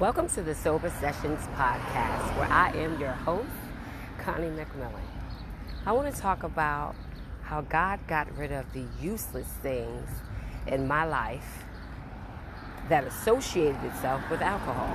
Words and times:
Welcome 0.00 0.28
to 0.28 0.42
the 0.44 0.54
Sober 0.54 0.90
Sessions 0.90 1.40
podcast, 1.56 2.36
where 2.38 2.46
I 2.48 2.70
am 2.76 3.00
your 3.00 3.10
host, 3.10 3.48
Connie 4.20 4.46
McMillan. 4.46 4.92
I 5.86 5.90
want 5.90 6.14
to 6.14 6.20
talk 6.20 6.44
about 6.44 6.94
how 7.42 7.62
God 7.62 7.98
got 8.06 8.32
rid 8.38 8.52
of 8.52 8.72
the 8.72 8.84
useless 9.02 9.48
things 9.60 10.08
in 10.68 10.86
my 10.86 11.04
life 11.04 11.64
that 12.88 13.08
associated 13.08 13.82
itself 13.82 14.22
with 14.30 14.40
alcohol. 14.40 14.86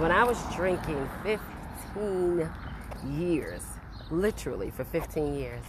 When 0.00 0.10
I 0.10 0.24
was 0.24 0.38
drinking 0.56 1.06
15 1.22 2.50
years, 3.18 3.62
literally 4.10 4.70
for 4.70 4.84
15 4.84 5.34
years, 5.34 5.62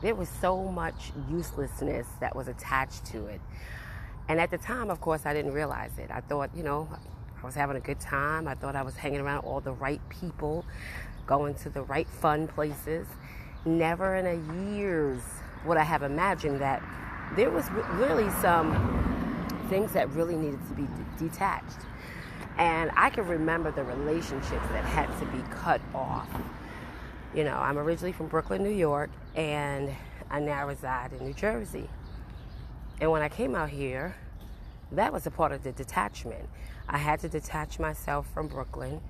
there 0.00 0.14
was 0.14 0.28
so 0.28 0.62
much 0.62 1.10
uselessness 1.28 2.06
that 2.20 2.36
was 2.36 2.46
attached 2.46 3.04
to 3.06 3.26
it. 3.26 3.40
And 4.28 4.38
at 4.38 4.52
the 4.52 4.58
time, 4.58 4.90
of 4.90 5.00
course, 5.00 5.26
I 5.26 5.34
didn't 5.34 5.54
realize 5.54 5.98
it. 5.98 6.12
I 6.12 6.20
thought, 6.20 6.50
you 6.54 6.62
know, 6.62 6.88
I 7.44 7.46
was 7.46 7.54
having 7.54 7.76
a 7.76 7.80
good 7.80 8.00
time. 8.00 8.48
I 8.48 8.54
thought 8.54 8.74
I 8.74 8.80
was 8.80 8.96
hanging 8.96 9.20
around 9.20 9.44
all 9.44 9.60
the 9.60 9.74
right 9.74 10.00
people, 10.08 10.64
going 11.26 11.54
to 11.56 11.68
the 11.68 11.82
right 11.82 12.08
fun 12.08 12.48
places. 12.48 13.06
Never 13.66 14.14
in 14.14 14.24
a 14.24 14.74
years 14.74 15.20
would 15.66 15.76
I 15.76 15.82
have 15.82 16.02
imagined 16.02 16.62
that 16.62 16.82
there 17.36 17.50
was 17.50 17.70
really 17.70 18.30
some 18.40 18.72
things 19.68 19.92
that 19.92 20.08
really 20.12 20.36
needed 20.36 20.58
to 20.68 20.74
be 20.74 20.88
detached. 21.18 21.80
And 22.56 22.90
I 22.96 23.10
can 23.10 23.26
remember 23.28 23.70
the 23.70 23.84
relationships 23.84 24.66
that 24.70 24.84
had 24.86 25.06
to 25.18 25.26
be 25.26 25.42
cut 25.50 25.82
off. 25.94 26.28
You 27.34 27.44
know, 27.44 27.58
I'm 27.58 27.76
originally 27.76 28.12
from 28.12 28.28
Brooklyn, 28.28 28.62
New 28.62 28.70
York, 28.70 29.10
and 29.34 29.90
I 30.30 30.40
now 30.40 30.66
reside 30.66 31.12
in 31.12 31.26
New 31.26 31.34
Jersey. 31.34 31.90
And 33.02 33.10
when 33.10 33.20
I 33.20 33.28
came 33.28 33.54
out 33.54 33.68
here, 33.68 34.14
that 34.94 35.12
was 35.12 35.26
a 35.26 35.30
part 35.30 35.52
of 35.52 35.62
the 35.62 35.72
detachment. 35.72 36.48
I 36.88 36.98
had 36.98 37.20
to 37.20 37.28
detach 37.28 37.78
myself 37.78 38.26
from 38.32 38.48
Brooklyn. 38.48 39.00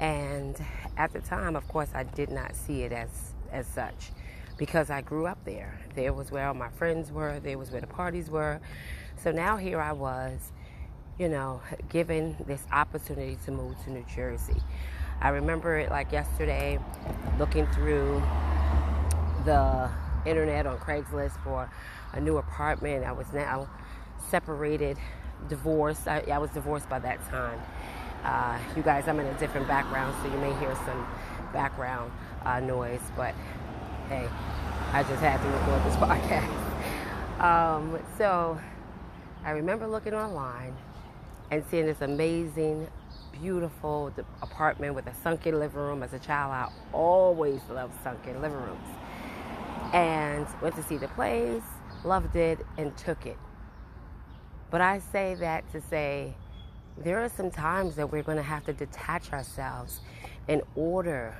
And 0.00 0.56
at 0.96 1.12
the 1.12 1.20
time, 1.20 1.56
of 1.56 1.66
course, 1.68 1.90
I 1.94 2.04
did 2.04 2.30
not 2.30 2.54
see 2.54 2.82
it 2.82 2.92
as, 2.92 3.08
as 3.50 3.66
such 3.66 4.10
because 4.56 4.90
I 4.90 5.00
grew 5.00 5.26
up 5.26 5.38
there. 5.44 5.80
There 5.94 6.12
was 6.12 6.30
where 6.30 6.46
all 6.46 6.54
my 6.54 6.68
friends 6.68 7.10
were, 7.10 7.40
there 7.40 7.56
was 7.56 7.70
where 7.70 7.80
the 7.80 7.86
parties 7.86 8.28
were. 8.28 8.60
So 9.22 9.32
now 9.32 9.56
here 9.56 9.80
I 9.80 9.92
was, 9.92 10.52
you 11.18 11.28
know, 11.28 11.62
given 11.88 12.36
this 12.46 12.64
opportunity 12.72 13.38
to 13.44 13.50
move 13.50 13.76
to 13.84 13.90
New 13.90 14.04
Jersey. 14.14 14.60
I 15.20 15.30
remember 15.30 15.78
it 15.78 15.90
like 15.90 16.12
yesterday 16.12 16.78
looking 17.38 17.66
through 17.68 18.22
the 19.44 19.90
internet 20.26 20.66
on 20.66 20.78
Craigslist 20.78 21.42
for 21.42 21.70
a 22.12 22.20
new 22.20 22.36
apartment. 22.36 23.04
I 23.04 23.12
was 23.12 23.32
now 23.32 23.68
separated 24.30 24.96
divorced. 25.48 26.08
I, 26.08 26.20
I 26.30 26.38
was 26.38 26.50
divorced 26.50 26.88
by 26.88 26.98
that 27.00 27.26
time. 27.28 27.60
Uh, 28.24 28.58
you 28.76 28.82
guys, 28.82 29.06
I'm 29.08 29.20
in 29.20 29.26
a 29.26 29.38
different 29.38 29.68
background, 29.68 30.14
so 30.22 30.32
you 30.32 30.38
may 30.38 30.52
hear 30.58 30.74
some 30.86 31.06
background 31.52 32.10
uh, 32.44 32.60
noise, 32.60 33.00
but 33.16 33.34
hey, 34.08 34.28
I 34.92 35.02
just 35.02 35.20
had 35.20 35.40
to 35.40 35.48
record 35.48 35.84
this 35.84 35.96
podcast. 37.40 37.42
Um, 37.42 37.98
so 38.16 38.58
I 39.44 39.50
remember 39.50 39.86
looking 39.86 40.14
online 40.14 40.74
and 41.50 41.64
seeing 41.70 41.86
this 41.86 42.00
amazing, 42.00 42.88
beautiful 43.40 44.12
apartment 44.42 44.94
with 44.94 45.06
a 45.06 45.14
sunken 45.22 45.58
living 45.58 45.80
room. 45.80 46.02
As 46.02 46.12
a 46.12 46.18
child, 46.18 46.52
I 46.52 46.68
always 46.92 47.60
loved 47.70 47.94
sunken 48.02 48.42
living 48.42 48.58
rooms. 48.58 48.86
And 49.94 50.46
went 50.60 50.74
to 50.76 50.82
see 50.82 50.98
the 50.98 51.08
place, 51.08 51.62
loved 52.04 52.36
it, 52.36 52.58
and 52.76 52.94
took 52.96 53.24
it. 53.24 53.38
But 54.70 54.80
I 54.80 54.98
say 54.98 55.34
that 55.36 55.70
to 55.72 55.80
say 55.80 56.34
there 56.96 57.22
are 57.22 57.28
some 57.28 57.50
times 57.50 57.96
that 57.96 58.10
we're 58.10 58.22
going 58.22 58.36
to 58.36 58.42
have 58.42 58.64
to 58.66 58.72
detach 58.72 59.32
ourselves 59.32 60.00
in 60.46 60.62
order 60.74 61.36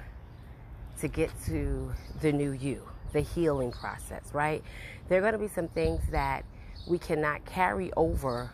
to 1.00 1.08
get 1.08 1.30
to 1.46 1.92
the 2.20 2.32
new 2.32 2.52
you, 2.52 2.82
the 3.12 3.20
healing 3.20 3.72
process, 3.72 4.22
right? 4.32 4.62
There 5.08 5.18
are 5.18 5.20
going 5.20 5.32
to 5.32 5.38
be 5.38 5.48
some 5.48 5.68
things 5.68 6.02
that 6.10 6.44
we 6.86 6.98
cannot 6.98 7.44
carry 7.44 7.92
over 7.96 8.50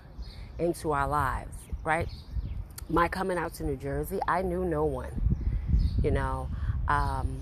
into 0.58 0.92
our 0.92 1.08
lives, 1.08 1.56
right? 1.84 2.08
My 2.88 3.08
coming 3.08 3.38
out 3.38 3.54
to 3.54 3.64
New 3.64 3.76
Jersey, 3.76 4.18
I 4.28 4.42
knew 4.42 4.64
no 4.64 4.84
one. 4.84 5.20
You 6.02 6.10
know, 6.10 6.48
um, 6.88 7.40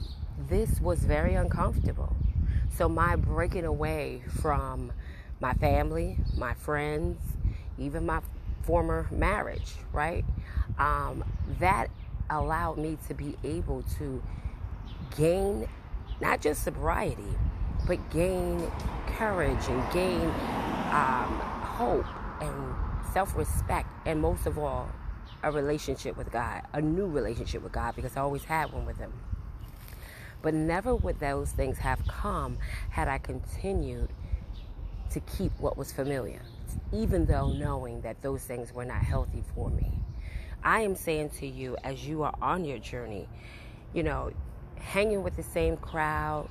this 0.48 0.80
was 0.80 1.00
very 1.00 1.34
uncomfortable. 1.34 2.14
So, 2.76 2.88
my 2.88 3.16
breaking 3.16 3.64
away 3.64 4.22
from 4.40 4.92
my 5.42 5.52
family, 5.54 6.16
my 6.38 6.54
friends, 6.54 7.18
even 7.76 8.06
my 8.06 8.20
former 8.62 9.08
marriage, 9.10 9.74
right? 9.92 10.24
Um, 10.78 11.24
that 11.58 11.88
allowed 12.30 12.78
me 12.78 12.96
to 13.08 13.14
be 13.14 13.36
able 13.42 13.82
to 13.98 14.22
gain 15.16 15.68
not 16.20 16.40
just 16.40 16.62
sobriety, 16.62 17.36
but 17.88 17.98
gain 18.10 18.70
courage 19.08 19.66
and 19.68 19.92
gain 19.92 20.22
um, 20.92 21.40
hope 21.60 22.06
and 22.40 22.74
self 23.12 23.36
respect, 23.36 23.88
and 24.06 24.20
most 24.20 24.46
of 24.46 24.56
all, 24.58 24.88
a 25.42 25.50
relationship 25.50 26.16
with 26.16 26.30
God, 26.30 26.62
a 26.72 26.80
new 26.80 27.06
relationship 27.06 27.62
with 27.64 27.72
God, 27.72 27.96
because 27.96 28.16
I 28.16 28.20
always 28.20 28.44
had 28.44 28.72
one 28.72 28.86
with 28.86 28.98
Him. 28.98 29.12
But 30.40 30.54
never 30.54 30.94
would 30.94 31.18
those 31.18 31.50
things 31.50 31.78
have 31.78 32.06
come 32.06 32.58
had 32.90 33.08
I 33.08 33.18
continued 33.18 34.08
to 35.12 35.20
keep 35.20 35.52
what 35.58 35.76
was 35.76 35.92
familiar, 35.92 36.42
even 36.92 37.26
though 37.26 37.48
knowing 37.52 38.00
that 38.02 38.20
those 38.22 38.42
things 38.42 38.72
were 38.72 38.84
not 38.84 39.02
healthy 39.02 39.42
for 39.54 39.70
me. 39.70 39.90
I 40.64 40.80
am 40.82 40.94
saying 40.94 41.30
to 41.40 41.46
you, 41.46 41.76
as 41.82 42.06
you 42.06 42.22
are 42.22 42.34
on 42.40 42.64
your 42.64 42.78
journey, 42.78 43.28
you 43.92 44.02
know, 44.02 44.30
hanging 44.76 45.22
with 45.22 45.36
the 45.36 45.42
same 45.42 45.76
crowd, 45.76 46.48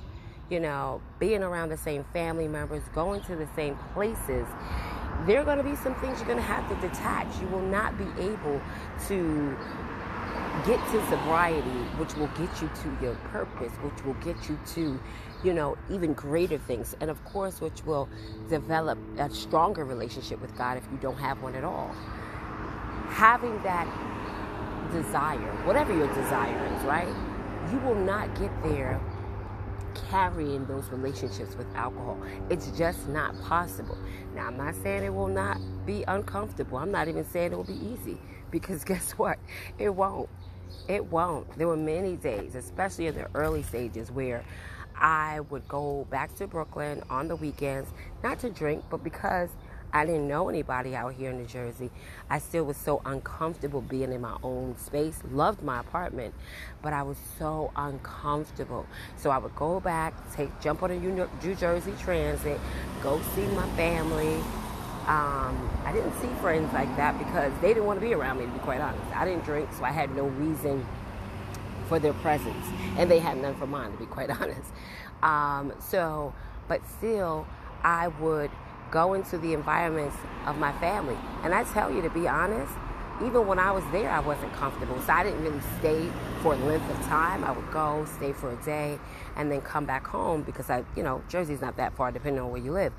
you 0.50 0.60
know, 0.60 1.00
being 1.18 1.42
around 1.42 1.70
the 1.70 1.76
same 1.76 2.04
family 2.12 2.46
members, 2.46 2.82
going 2.94 3.22
to 3.22 3.36
the 3.36 3.48
same 3.56 3.76
places, 3.94 4.46
there 5.26 5.40
are 5.40 5.44
going 5.44 5.58
to 5.58 5.64
be 5.64 5.76
some 5.76 5.94
things 5.96 6.18
you're 6.18 6.26
going 6.26 6.38
to 6.38 6.42
have 6.42 6.68
to 6.68 6.86
detach. 6.86 7.26
You 7.40 7.46
will 7.48 7.62
not 7.62 7.96
be 7.96 8.06
able 8.22 8.60
to 9.08 9.56
get 10.66 10.78
to 10.90 11.06
sobriety, 11.08 11.80
which 11.98 12.14
will 12.14 12.28
get 12.38 12.60
you 12.60 12.70
to 12.82 13.04
your 13.04 13.14
purpose, 13.30 13.72
which 13.82 14.04
will 14.04 14.14
get 14.14 14.48
you 14.48 14.58
to, 14.74 15.00
you 15.44 15.52
know, 15.52 15.76
even 15.90 16.12
greater 16.14 16.58
things. 16.58 16.96
And 17.00 17.10
of 17.10 17.22
course, 17.24 17.60
which 17.60 17.84
will 17.84 18.08
develop 18.48 18.98
a 19.18 19.30
stronger 19.30 19.84
relationship 19.84 20.40
with 20.40 20.56
God 20.56 20.76
if 20.78 20.84
you 20.90 20.98
don't 20.98 21.18
have 21.18 21.42
one 21.42 21.54
at 21.54 21.64
all. 21.64 21.94
Having 23.08 23.62
that 23.62 23.86
desire, 24.92 25.52
whatever 25.64 25.94
your 25.96 26.08
desire 26.08 26.66
is, 26.76 26.82
right? 26.84 27.08
You 27.70 27.78
will 27.78 27.94
not 27.94 28.38
get 28.38 28.50
there 28.62 29.00
carrying 30.10 30.66
those 30.66 30.88
relationships 30.88 31.56
with 31.56 31.66
alcohol. 31.74 32.18
It's 32.50 32.70
just 32.72 33.08
not 33.08 33.40
possible. 33.42 33.98
Now, 34.34 34.46
I'm 34.46 34.56
not 34.56 34.74
saying 34.76 35.04
it 35.04 35.12
will 35.12 35.28
not 35.28 35.58
be 35.86 36.04
uncomfortable. 36.08 36.78
I'm 36.78 36.90
not 36.90 37.08
even 37.08 37.24
saying 37.24 37.52
it 37.52 37.56
will 37.56 37.64
be 37.64 37.80
easy 37.86 38.18
because 38.50 38.84
guess 38.92 39.12
what? 39.12 39.38
It 39.78 39.90
won't. 39.90 40.28
It 40.88 41.04
won't. 41.04 41.50
There 41.58 41.68
were 41.68 41.76
many 41.76 42.16
days, 42.16 42.54
especially 42.54 43.06
in 43.06 43.14
the 43.14 43.28
early 43.34 43.62
stages, 43.62 44.10
where 44.10 44.44
I 44.96 45.40
would 45.50 45.66
go 45.68 46.06
back 46.10 46.34
to 46.36 46.46
Brooklyn 46.46 47.02
on 47.10 47.28
the 47.28 47.36
weekends, 47.36 47.88
not 48.22 48.38
to 48.40 48.50
drink, 48.50 48.84
but 48.90 49.02
because 49.02 49.50
I 49.94 50.06
didn't 50.06 50.26
know 50.26 50.48
anybody 50.48 50.96
out 50.96 51.12
here 51.14 51.30
in 51.30 51.38
New 51.38 51.46
Jersey. 51.46 51.90
I 52.30 52.38
still 52.38 52.64
was 52.64 52.78
so 52.78 53.02
uncomfortable 53.04 53.82
being 53.82 54.10
in 54.10 54.22
my 54.22 54.36
own 54.42 54.74
space. 54.78 55.20
Loved 55.30 55.62
my 55.62 55.80
apartment, 55.80 56.34
but 56.80 56.94
I 56.94 57.02
was 57.02 57.18
so 57.38 57.70
uncomfortable. 57.76 58.86
So 59.16 59.30
I 59.30 59.36
would 59.36 59.54
go 59.54 59.80
back, 59.80 60.14
take 60.34 60.48
jump 60.60 60.82
on 60.82 60.92
a 60.92 60.98
New 60.98 61.28
Jersey 61.56 61.92
Transit, 61.98 62.58
go 63.02 63.20
see 63.34 63.44
my 63.48 63.68
family. 63.76 64.36
Um, 65.06 65.70
I 65.84 65.90
didn't 65.92 66.18
see 66.20 66.28
friends 66.40 66.72
like 66.72 66.96
that 66.96 67.18
because 67.18 67.52
they 67.60 67.68
didn't 67.68 67.84
want 67.84 68.00
to 68.00 68.06
be 68.06 68.14
around 68.14 68.38
me. 68.38 68.46
To 68.46 68.50
be 68.50 68.60
quite 68.60 68.80
honest, 68.80 69.04
I 69.14 69.26
didn't 69.26 69.44
drink, 69.44 69.68
so 69.76 69.84
I 69.84 69.90
had 69.90 70.14
no 70.16 70.26
reason 70.26 70.86
for 71.92 71.98
their 71.98 72.14
presence, 72.14 72.66
and 72.96 73.10
they 73.10 73.18
had 73.18 73.36
none 73.36 73.54
for 73.56 73.66
mine. 73.66 73.92
To 73.92 73.98
be 73.98 74.06
quite 74.06 74.30
honest, 74.40 74.70
um, 75.22 75.74
so 75.78 76.32
but 76.68 76.80
still, 76.96 77.46
I 77.84 78.08
would 78.08 78.50
go 78.90 79.12
into 79.12 79.36
the 79.36 79.52
environments 79.52 80.16
of 80.46 80.56
my 80.56 80.72
family. 80.78 81.16
And 81.42 81.54
I 81.54 81.64
tell 81.64 81.90
you, 81.92 82.00
to 82.00 82.08
be 82.08 82.26
honest, 82.26 82.72
even 83.22 83.46
when 83.46 83.58
I 83.58 83.72
was 83.72 83.84
there, 83.92 84.10
I 84.10 84.20
wasn't 84.20 84.54
comfortable. 84.54 84.98
So 85.02 85.12
I 85.12 85.22
didn't 85.22 85.42
really 85.42 85.60
stay 85.80 86.10
for 86.40 86.54
a 86.54 86.56
length 86.56 86.88
of 86.90 86.96
time. 87.06 87.44
I 87.44 87.52
would 87.52 87.70
go, 87.70 88.06
stay 88.16 88.32
for 88.32 88.50
a 88.50 88.64
day, 88.64 88.98
and 89.36 89.50
then 89.50 89.60
come 89.60 89.84
back 89.84 90.06
home 90.06 90.42
because 90.42 90.70
I, 90.70 90.84
you 90.96 91.02
know, 91.02 91.22
Jersey's 91.28 91.60
not 91.60 91.76
that 91.76 91.94
far 91.94 92.10
depending 92.10 92.40
on 92.40 92.50
where 92.50 92.62
you 92.62 92.72
live. 92.72 92.94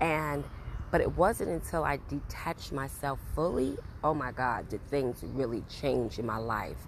And, 0.00 0.44
but 0.90 1.02
it 1.02 1.16
wasn't 1.16 1.50
until 1.50 1.84
I 1.84 1.98
detached 2.08 2.72
myself 2.72 3.18
fully, 3.34 3.76
oh 4.02 4.14
my 4.14 4.32
God, 4.32 4.70
did 4.70 4.86
things 4.88 5.22
really 5.22 5.62
change 5.68 6.18
in 6.18 6.24
my 6.24 6.38
life. 6.38 6.78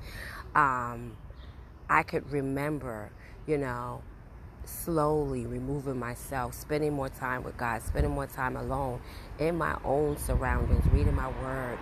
Um, 0.55 1.17
I 1.93 2.03
could 2.05 2.33
remember, 2.33 3.11
you 3.47 3.59
know, 3.59 4.01
slowly 4.65 5.45
removing 5.45 5.99
myself, 5.99 6.55
spending 6.55 6.95
more 6.95 7.11
time 7.11 7.43
with 7.45 7.59
God, 7.59 7.83
spending 7.83 8.13
more 8.13 8.27
time 8.27 8.57
alone 8.57 9.03
in 9.39 9.59
my 9.59 9.77
own 9.85 10.17
surroundings, 10.17 10.87
reading 10.91 11.15
my 11.15 11.29
word, 11.43 11.79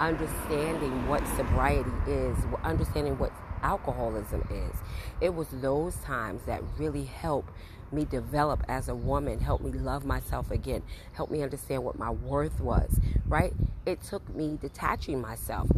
understanding 0.00 1.06
what 1.06 1.24
sobriety 1.36 1.92
is, 2.08 2.36
understanding 2.64 3.16
what 3.18 3.30
alcoholism 3.62 4.44
is. 4.50 4.76
It 5.20 5.32
was 5.32 5.46
those 5.52 5.94
times 5.98 6.42
that 6.46 6.60
really 6.76 7.04
helped 7.04 7.52
me 7.92 8.04
develop 8.04 8.64
as 8.68 8.88
a 8.88 8.96
woman, 8.96 9.38
helped 9.38 9.62
me 9.62 9.70
love 9.70 10.04
myself 10.04 10.50
again, 10.50 10.82
helped 11.12 11.30
me 11.30 11.40
understand 11.40 11.84
what 11.84 11.96
my 11.96 12.10
worth 12.10 12.58
was, 12.58 12.98
right? 13.28 13.52
It 13.86 14.02
took 14.02 14.28
me 14.34 14.58
detaching 14.60 15.20
myself. 15.20 15.68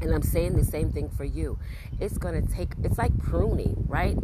And 0.00 0.14
I'm 0.14 0.22
saying 0.22 0.56
the 0.56 0.64
same 0.64 0.90
thing 0.90 1.08
for 1.08 1.24
you. 1.24 1.58
It's 2.00 2.18
going 2.18 2.46
to 2.46 2.52
take, 2.52 2.72
it's 2.82 2.98
like 2.98 3.16
pruning, 3.18 3.84
right? 3.88 4.16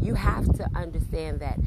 You 0.00 0.14
have 0.14 0.46
to 0.56 0.68
understand 0.74 1.40
that 1.40 1.58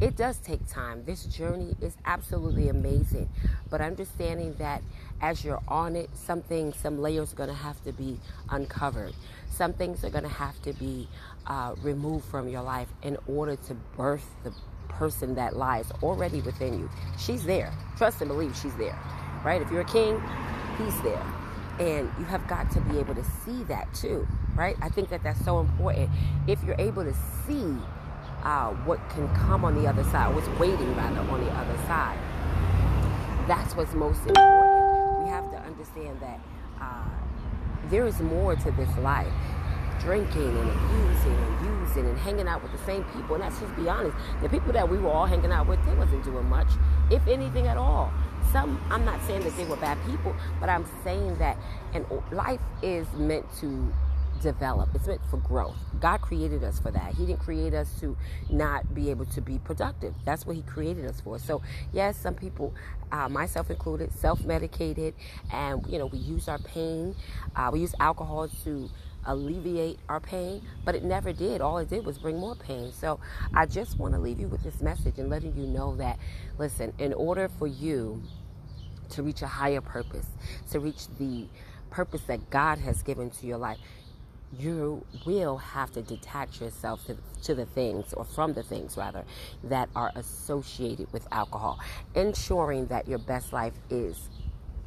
it 0.00 0.16
does 0.16 0.38
take 0.38 0.66
time. 0.66 1.04
This 1.04 1.24
journey 1.24 1.76
is 1.80 1.96
absolutely 2.04 2.68
amazing. 2.68 3.28
But 3.70 3.80
understanding 3.80 4.54
that 4.58 4.82
as 5.20 5.44
you're 5.44 5.62
on 5.68 5.94
it, 5.94 6.10
something, 6.14 6.72
some 6.72 7.00
layers 7.00 7.32
are 7.32 7.36
going 7.36 7.48
to 7.50 7.54
have 7.54 7.82
to 7.84 7.92
be 7.92 8.18
uncovered. 8.50 9.14
Some 9.50 9.72
things 9.74 10.04
are 10.04 10.10
going 10.10 10.24
to 10.24 10.30
have 10.30 10.60
to 10.62 10.72
be 10.72 11.08
uh, 11.46 11.74
removed 11.82 12.24
from 12.24 12.48
your 12.48 12.62
life 12.62 12.88
in 13.02 13.16
order 13.28 13.54
to 13.54 13.74
birth 13.96 14.28
the 14.42 14.52
person 14.88 15.36
that 15.36 15.56
lies 15.56 15.90
already 16.02 16.40
within 16.40 16.78
you. 16.80 16.90
She's 17.18 17.44
there. 17.44 17.72
Trust 17.96 18.20
and 18.22 18.28
believe 18.28 18.56
she's 18.56 18.74
there, 18.74 18.98
right? 19.44 19.62
If 19.62 19.70
you're 19.70 19.82
a 19.82 19.84
king, 19.84 20.20
he's 20.78 21.00
there. 21.02 21.41
And 21.78 22.10
you 22.18 22.24
have 22.26 22.46
got 22.46 22.70
to 22.72 22.80
be 22.82 22.98
able 22.98 23.14
to 23.14 23.24
see 23.44 23.64
that 23.64 23.92
too, 23.94 24.26
right? 24.54 24.76
I 24.80 24.88
think 24.88 25.08
that 25.08 25.22
that's 25.22 25.42
so 25.44 25.60
important. 25.60 26.10
If 26.46 26.62
you're 26.64 26.76
able 26.78 27.04
to 27.04 27.14
see 27.46 27.76
uh, 28.42 28.70
what 28.84 28.98
can 29.10 29.28
come 29.34 29.64
on 29.64 29.80
the 29.80 29.88
other 29.88 30.04
side, 30.04 30.34
what's 30.34 30.48
waiting 30.60 30.94
rather 30.96 31.20
on 31.20 31.44
the 31.44 31.50
other 31.50 31.76
side, 31.86 32.18
that's 33.48 33.74
what's 33.74 33.94
most 33.94 34.20
important. 34.26 35.22
We 35.22 35.28
have 35.28 35.50
to 35.50 35.58
understand 35.58 36.20
that 36.20 36.40
uh, 36.80 37.04
there 37.90 38.06
is 38.06 38.20
more 38.20 38.54
to 38.54 38.70
this 38.72 38.98
life 38.98 39.32
drinking 40.02 40.58
and 40.58 40.70
abusing 40.70 41.32
and 41.32 41.80
using 41.80 42.06
and 42.06 42.18
hanging 42.18 42.48
out 42.48 42.62
with 42.62 42.72
the 42.72 42.84
same 42.84 43.04
people. 43.04 43.36
And 43.36 43.44
let's 43.44 43.58
just 43.60 43.74
be 43.76 43.88
honest, 43.88 44.16
the 44.42 44.48
people 44.48 44.72
that 44.72 44.88
we 44.88 44.98
were 44.98 45.10
all 45.10 45.26
hanging 45.26 45.52
out 45.52 45.68
with, 45.68 45.84
they 45.86 45.94
wasn't 45.94 46.24
doing 46.24 46.48
much, 46.48 46.68
if 47.10 47.26
anything 47.26 47.66
at 47.68 47.76
all. 47.76 48.12
Some, 48.52 48.80
I'm 48.90 49.04
not 49.04 49.20
saying 49.26 49.44
that 49.44 49.56
they 49.56 49.64
were 49.64 49.76
bad 49.76 49.98
people, 50.06 50.36
but 50.60 50.68
I'm 50.68 50.86
saying 51.04 51.38
that 51.38 51.56
and 51.94 52.04
life 52.30 52.60
is 52.82 53.06
meant 53.14 53.46
to 53.60 53.92
develop. 54.42 54.90
It's 54.94 55.06
meant 55.06 55.20
for 55.30 55.38
growth. 55.38 55.76
God 56.00 56.20
created 56.20 56.62
us 56.64 56.78
for 56.78 56.90
that. 56.90 57.14
He 57.14 57.24
didn't 57.24 57.40
create 57.40 57.72
us 57.72 57.88
to 58.00 58.16
not 58.50 58.94
be 58.94 59.10
able 59.10 59.24
to 59.26 59.40
be 59.40 59.58
productive. 59.58 60.14
That's 60.24 60.44
what 60.44 60.56
He 60.56 60.62
created 60.62 61.06
us 61.06 61.20
for. 61.20 61.38
So, 61.38 61.62
yes, 61.92 62.18
some 62.18 62.34
people, 62.34 62.74
uh, 63.10 63.28
myself 63.28 63.70
included, 63.70 64.12
self 64.12 64.44
medicated, 64.44 65.14
and 65.52 65.86
you 65.88 65.98
know, 65.98 66.06
we 66.06 66.18
use 66.18 66.48
our 66.48 66.58
pain. 66.58 67.14
Uh, 67.54 67.70
we 67.72 67.80
use 67.80 67.94
alcohol 68.00 68.48
to 68.64 68.90
alleviate 69.24 69.98
our 70.08 70.18
pain, 70.20 70.60
but 70.84 70.94
it 70.94 71.04
never 71.04 71.32
did. 71.32 71.60
All 71.60 71.78
it 71.78 71.88
did 71.88 72.04
was 72.04 72.18
bring 72.18 72.38
more 72.38 72.56
pain. 72.56 72.92
So 72.92 73.20
I 73.54 73.66
just 73.66 73.98
want 73.98 74.14
to 74.14 74.20
leave 74.20 74.40
you 74.40 74.48
with 74.48 74.62
this 74.64 74.80
message 74.80 75.18
and 75.18 75.30
letting 75.30 75.56
you 75.56 75.66
know 75.66 75.94
that, 75.96 76.18
listen, 76.58 76.92
in 76.98 77.12
order 77.12 77.48
for 77.48 77.68
you 77.68 78.20
to 79.12 79.22
reach 79.22 79.42
a 79.42 79.46
higher 79.46 79.80
purpose, 79.80 80.26
to 80.70 80.80
reach 80.80 81.06
the 81.18 81.46
purpose 81.90 82.22
that 82.22 82.50
God 82.50 82.78
has 82.78 83.02
given 83.02 83.30
to 83.30 83.46
your 83.46 83.58
life, 83.58 83.78
you 84.58 85.04
will 85.24 85.56
have 85.56 85.92
to 85.92 86.02
detach 86.02 86.60
yourself 86.60 87.06
to, 87.06 87.16
to, 87.42 87.54
the 87.54 87.64
things 87.64 88.12
or 88.12 88.24
from 88.24 88.52
the 88.52 88.62
things 88.62 88.98
rather 88.98 89.24
that 89.64 89.88
are 89.96 90.12
associated 90.14 91.10
with 91.10 91.26
alcohol 91.32 91.78
ensuring 92.14 92.86
that 92.88 93.08
your 93.08 93.18
best 93.18 93.50
life 93.54 93.72
is 93.88 94.28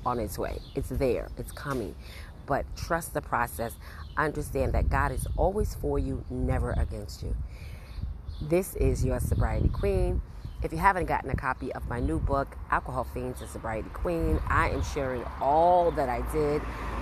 on 0.05 0.19
its 0.19 0.37
way 0.37 0.59
it's 0.75 0.89
there 0.89 1.29
it's 1.39 1.51
coming 1.51 1.95
but 2.45 2.63
trust 2.75 3.15
the 3.15 3.21
process 3.21 3.73
understand 4.17 4.73
that 4.73 4.89
God 4.89 5.11
is 5.11 5.27
always 5.37 5.75
for 5.75 5.99
you, 5.99 6.23
never 6.29 6.71
against 6.71 7.23
you. 7.23 7.35
This 8.41 8.75
is 8.75 9.03
your 9.03 9.19
sobriety 9.19 9.69
queen. 9.69 10.21
If 10.63 10.71
you 10.71 10.79
haven't 10.79 11.05
gotten 11.05 11.29
a 11.29 11.35
copy 11.35 11.71
of 11.73 11.87
my 11.89 11.99
new 11.99 12.17
book, 12.17 12.57
Alcohol 12.71 13.03
Fiends 13.03 13.41
and 13.41 13.49
Sobriety 13.49 13.89
Queen, 13.89 14.39
I 14.47 14.69
am 14.69 14.81
sharing 14.83 15.23
all 15.39 15.91
that 15.91 16.09
I 16.09 16.21
did 16.31 16.61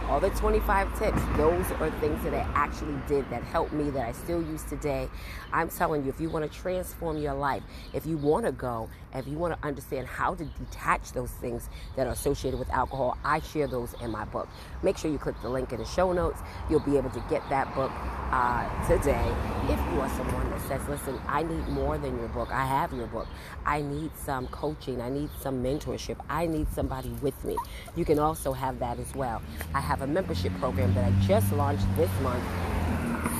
all 0.10 0.20
the 0.20 0.30
25 0.32 1.00
tips, 1.00 1.22
those 1.38 1.70
are 1.80 1.90
things 2.00 2.24
that 2.24 2.34
I 2.34 2.48
actually 2.56 2.96
did 3.08 3.30
that 3.30 3.44
helped 3.44 3.74
me 3.74 3.90
that 3.92 4.08
I 4.08 4.12
still 4.12 4.42
use 4.42 4.64
today. 4.64 5.10
I'm 5.52 5.70
telling 5.70 6.04
you, 6.04 6.10
if 6.10 6.20
you 6.20 6.30
want 6.30 6.52
to 6.52 6.60
transform 6.60 7.18
your 7.18 7.34
life, 7.34 7.64
if 7.94 8.06
you 8.06 8.18
want 8.18 8.46
to 8.46 8.52
go, 8.52 8.90
if 9.14 9.28
you 9.28 9.38
want 9.38 9.60
to 9.60 9.68
understand 9.68 10.08
how 10.08 10.34
to 10.36 10.46
detach 10.46 11.12
those 11.14 11.32
things 11.32 11.70
that 11.96 12.08
are 12.08 12.14
associated 12.14 12.60
with 12.60 12.70
alcohol, 12.72 13.18
I 13.24 13.40
share 13.40 13.68
those 13.68 13.94
in 14.02 14.12
my 14.12 14.26
book. 14.26 14.48
Make 14.82 14.98
sure 14.98 15.12
you 15.12 15.20
click 15.20 15.36
the 15.42 15.50
link 15.50 15.72
in 15.72 15.80
the 15.80 15.86
show 15.86 16.12
notes. 16.12 16.42
You'll 16.70 16.80
be 16.80 16.98
able 16.98 17.12
to 17.12 17.24
get 17.30 17.48
that 17.50 17.74
book 17.76 17.92
uh, 18.32 18.88
today. 18.88 19.32
If 19.66 19.80
you 19.94 20.02
are 20.02 20.10
someone 20.10 20.50
that 20.50 20.62
says, 20.68 20.82
listen, 20.90 21.20
I 21.28 21.44
need 21.44 21.68
more 21.70 21.98
than 21.98 22.18
your 22.18 22.30
book, 22.30 22.52
I 22.52 22.66
have 22.66 22.92
your 22.94 23.08
book. 23.08 23.28
I 23.66 23.82
need 23.82 24.12
some 24.18 24.48
coaching, 24.48 25.02
I 25.02 25.10
need 25.10 25.30
some 25.40 25.64
mentorship, 25.64 26.18
I 26.30 26.48
need 26.48 26.68
somebody 26.74 27.10
with 27.22 27.44
me. 27.46 27.56
You 27.96 28.06
can 28.06 28.20
also 28.20 28.54
have 28.54 28.80
that 28.80 29.00
as 29.00 29.14
well. 29.14 29.42
I 29.74 29.80
have 29.80 29.93
have 29.94 30.02
a 30.02 30.12
membership 30.12 30.52
program 30.56 30.92
that 30.96 31.04
I 31.06 31.12
just 31.28 31.54
launched 31.54 31.86
this 31.96 32.10
month. 32.22 32.44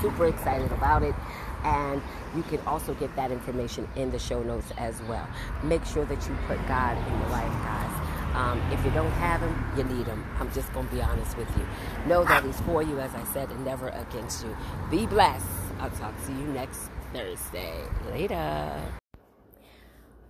Super 0.04 0.28
excited 0.28 0.72
about 0.72 1.02
it. 1.02 1.16
And 1.64 2.00
you 2.36 2.44
can 2.44 2.60
also 2.68 2.94
get 2.94 3.16
that 3.16 3.32
information 3.32 3.88
in 3.96 4.12
the 4.12 4.20
show 4.20 4.44
notes 4.44 4.72
as 4.78 5.02
well. 5.04 5.28
Make 5.64 5.84
sure 5.84 6.06
that 6.06 6.28
you 6.28 6.38
put 6.48 6.60
God 6.68 6.96
in 6.96 7.20
your 7.22 7.30
life, 7.30 7.52
guys. 7.64 8.36
Um, 8.36 8.62
if 8.72 8.86
you 8.86 8.92
don't 8.92 9.12
have 9.14 9.42
him, 9.42 9.66
you 9.76 9.84
need 9.96 10.06
him. 10.06 10.24
I'm 10.40 10.52
just 10.52 10.72
going 10.74 10.88
to 10.88 10.94
be 10.94 11.02
honest 11.02 11.36
with 11.38 11.50
you. 11.58 11.66
Know 12.06 12.24
that 12.24 12.44
he's 12.44 12.60
for 12.62 12.84
you, 12.84 13.00
as 13.00 13.16
I 13.16 13.24
said, 13.34 13.50
and 13.50 13.66
never 13.66 13.88
against 13.88 14.46
you. 14.46 14.56
Be 14.92 15.08
blessed. 15.08 15.46
I'll 15.80 15.90
talk 15.90 16.14
to 16.28 16.32
you 16.34 16.46
next 16.54 16.92
Thursday. 17.14 17.82
Later. 18.12 19.03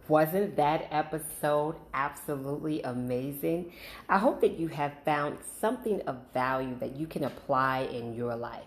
Wasn't 0.10 0.58
that 0.58 0.88
episode 0.92 1.76
absolutely 1.94 2.82
amazing? 2.82 3.72
I 4.10 4.18
hope 4.18 4.42
that 4.42 4.60
you 4.60 4.68
have 4.68 4.92
found 5.06 5.38
something 5.62 6.02
of 6.02 6.18
value 6.34 6.78
that 6.80 6.98
you 6.98 7.08
can 7.08 7.24
apply 7.24 7.84
in 7.84 8.14
your 8.14 8.36
life. 8.36 8.66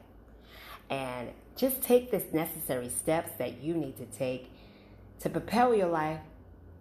And 0.89 1.31
just 1.55 1.83
take 1.83 2.11
the 2.11 2.23
necessary 2.33 2.89
steps 2.89 3.33
that 3.39 3.61
you 3.61 3.75
need 3.75 3.99
to 3.99 4.07
take 4.07 4.51
to 5.21 5.29
propel 5.29 5.75
your 5.75 5.89
life 5.89 6.21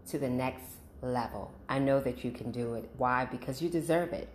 to 0.09 0.17
the 0.17 0.29
next 0.29 0.75
level. 1.01 1.53
I 1.67 1.79
know 1.79 1.99
that 1.99 2.23
you 2.23 2.31
can 2.31 2.51
do 2.51 2.75
it. 2.75 2.89
Why? 2.97 3.25
Because 3.25 3.61
you 3.61 3.69
deserve 3.69 4.13
it. 4.13 4.29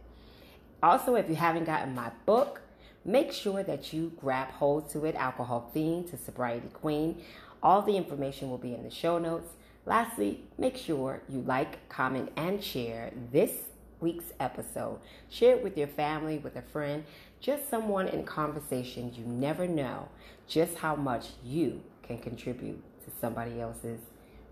Also, 0.82 1.14
if 1.14 1.28
you 1.30 1.36
haven't 1.36 1.64
gotten 1.64 1.94
my 1.94 2.10
book, 2.26 2.60
make 3.06 3.32
sure 3.32 3.62
that 3.62 3.92
you 3.92 4.12
grab 4.20 4.48
hold 4.48 4.90
to 4.90 5.04
it 5.04 5.14
Alcohol 5.14 5.70
Fiend 5.72 6.08
to 6.08 6.18
Sobriety 6.18 6.68
Queen. 6.68 7.22
All 7.62 7.80
the 7.82 7.96
information 7.96 8.50
will 8.50 8.58
be 8.58 8.74
in 8.74 8.82
the 8.82 8.90
show 8.90 9.18
notes. 9.18 9.52
Lastly, 9.86 10.44
make 10.58 10.76
sure 10.76 11.22
you 11.28 11.40
like, 11.40 11.88
comment, 11.88 12.30
and 12.36 12.62
share 12.62 13.12
this 13.32 13.52
week's 14.00 14.32
episode. 14.38 15.00
Share 15.28 15.56
it 15.56 15.62
with 15.62 15.76
your 15.76 15.88
family, 15.88 16.38
with 16.38 16.56
a 16.56 16.62
friend, 16.62 17.04
just 17.40 17.68
someone 17.70 18.08
in 18.08 18.24
conversation. 18.24 19.12
You 19.14 19.24
never 19.24 19.66
know 19.66 20.08
just 20.46 20.76
how 20.76 20.96
much 20.96 21.28
you 21.44 21.80
can 22.02 22.18
contribute 22.18 22.82
to 23.04 23.10
somebody 23.20 23.60
else's 23.60 24.00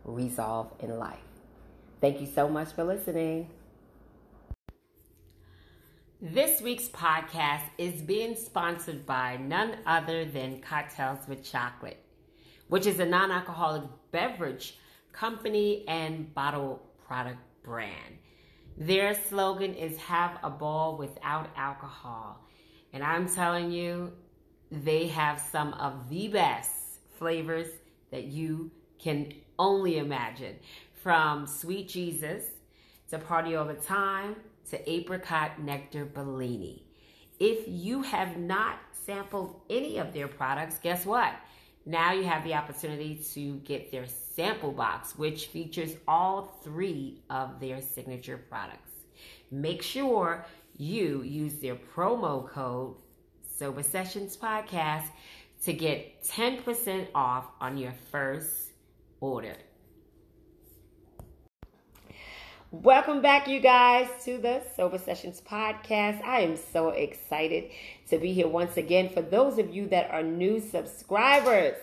resolve 0.04 0.72
in 0.80 0.98
life. 0.98 1.18
Thank 2.00 2.20
you 2.20 2.26
so 2.26 2.48
much 2.48 2.72
for 2.72 2.84
listening. 2.84 3.50
This 6.20 6.60
week's 6.60 6.88
podcast 6.88 7.62
is 7.76 8.02
being 8.02 8.34
sponsored 8.34 9.06
by 9.06 9.36
none 9.36 9.76
other 9.86 10.24
than 10.24 10.60
Cocktails 10.60 11.28
with 11.28 11.44
Chocolate, 11.44 12.02
which 12.68 12.86
is 12.86 12.98
a 12.98 13.06
non 13.06 13.30
alcoholic 13.30 13.84
beverage 14.10 14.76
company 15.18 15.84
and 15.88 16.32
bottle 16.34 16.80
product 17.04 17.38
brand. 17.64 18.18
Their 18.76 19.14
slogan 19.14 19.74
is 19.74 19.96
Have 19.98 20.38
a 20.44 20.50
Ball 20.50 20.96
Without 20.96 21.48
Alcohol. 21.56 22.44
And 22.92 23.02
I'm 23.02 23.28
telling 23.28 23.72
you, 23.72 24.12
they 24.70 25.08
have 25.08 25.40
some 25.40 25.72
of 25.74 26.08
the 26.08 26.28
best 26.28 26.70
flavors 27.18 27.66
that 28.12 28.24
you 28.24 28.70
can 28.98 29.32
only 29.58 29.98
imagine. 29.98 30.56
From 31.02 31.46
Sweet 31.46 31.88
Jesus 31.88 32.44
to 33.10 33.18
Party 33.18 33.56
All 33.56 33.64
the 33.64 33.74
Time 33.74 34.36
to 34.70 34.90
Apricot 34.90 35.60
Nectar 35.60 36.04
Bellini. 36.04 36.84
If 37.40 37.64
you 37.66 38.02
have 38.02 38.36
not 38.36 38.78
sampled 38.92 39.60
any 39.68 39.98
of 39.98 40.12
their 40.12 40.28
products, 40.28 40.78
guess 40.78 41.04
what? 41.04 41.32
Now 41.88 42.12
you 42.12 42.24
have 42.24 42.44
the 42.44 42.52
opportunity 42.52 43.18
to 43.32 43.56
get 43.60 43.90
their 43.90 44.04
sample 44.06 44.72
box, 44.72 45.16
which 45.16 45.46
features 45.46 45.96
all 46.06 46.60
three 46.62 47.22
of 47.30 47.60
their 47.60 47.80
signature 47.80 48.36
products. 48.36 48.92
Make 49.50 49.80
sure 49.80 50.44
you 50.76 51.22
use 51.22 51.54
their 51.54 51.76
promo 51.76 52.46
code 52.46 52.96
Sober 53.56 53.82
Sessions 53.82 54.36
Podcast 54.36 55.06
to 55.64 55.72
get 55.72 56.22
10% 56.24 57.06
off 57.14 57.46
on 57.58 57.78
your 57.78 57.94
first 58.12 58.72
order. 59.22 59.56
Welcome 62.70 63.22
back, 63.22 63.48
you 63.48 63.60
guys, 63.60 64.10
to 64.26 64.36
the 64.36 64.60
Sober 64.76 64.98
Sessions 64.98 65.40
podcast. 65.40 66.22
I 66.22 66.40
am 66.40 66.54
so 66.54 66.90
excited 66.90 67.70
to 68.10 68.18
be 68.18 68.34
here 68.34 68.46
once 68.46 68.76
again. 68.76 69.08
For 69.08 69.22
those 69.22 69.58
of 69.58 69.74
you 69.74 69.88
that 69.88 70.10
are 70.10 70.22
new 70.22 70.60
subscribers, 70.60 71.76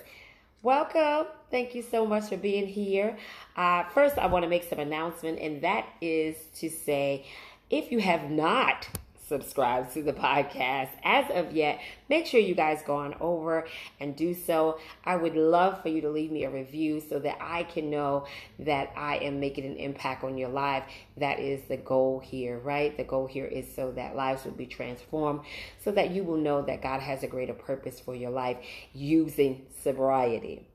welcome. 0.62 1.26
Thank 1.50 1.74
you 1.74 1.82
so 1.82 2.06
much 2.06 2.26
for 2.26 2.38
being 2.38 2.68
here. 2.68 3.18
Uh, 3.58 3.86
first, 3.96 4.20
I 4.20 4.28
want 4.28 4.44
to 4.44 4.48
make 4.50 4.70
some 4.70 4.78
announcement, 4.78 5.40
and 5.40 5.60
that 5.64 5.88
is 6.02 6.36
to 6.60 6.70
say, 6.70 7.26
if 7.72 7.92
you 7.92 7.98
have 7.98 8.30
not 8.30 8.88
subscribe 9.28 9.92
to 9.94 10.04
the 10.04 10.14
podcast 10.14 10.90
as 11.04 11.30
of 11.32 11.54
yet, 11.54 11.80
make 12.10 12.26
sure 12.26 12.40
you 12.40 12.56
guys 12.56 12.82
go 12.86 12.96
on 12.96 13.16
over 13.20 13.68
and 14.00 14.16
do 14.16 14.34
so. 14.34 14.80
I 15.04 15.16
would 15.16 15.36
love 15.36 15.82
for 15.82 15.90
you 15.90 16.02
to 16.02 16.10
leave 16.10 16.32
me 16.32 16.44
a 16.44 16.50
review 16.50 17.02
so 17.02 17.20
that 17.20 17.38
I 17.42 17.64
can 17.64 17.90
know 17.90 18.28
that 18.60 18.92
I 18.96 19.18
am 19.18 19.40
making 19.40 19.66
an 19.66 19.78
impact 19.78 20.24
on 20.24 20.38
your 20.38 20.50
life. 20.50 20.84
That 21.18 21.40
is 21.40 21.62
the 21.68 21.78
goal 21.78 22.20
here, 22.20 22.60
right? 22.60 22.96
The 22.96 23.04
goal 23.04 23.28
here 23.28 23.46
is 23.46 23.66
so 23.76 23.92
that 23.94 24.16
lives 24.16 24.46
will 24.46 24.52
be 24.52 24.68
transformed, 24.68 25.42
so 25.84 25.92
that 25.92 26.12
you 26.12 26.24
will 26.24 26.38
know 26.38 26.62
that 26.62 26.82
God 26.82 27.02
has 27.02 27.24
a 27.24 27.28
greater 27.28 27.54
purpose 27.54 28.00
for 28.00 28.16
your 28.16 28.32
life 28.32 28.58
using 28.94 29.66
sobriety 29.84 30.68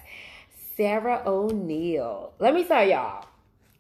Sarah 0.76 1.22
O'Neill. 1.26 2.34
Let 2.40 2.54
me 2.54 2.64
tell 2.64 2.88
y'all. 2.88 3.26